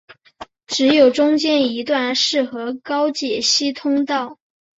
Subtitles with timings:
[0.65, 4.39] 只有中间一段适合高解析通道。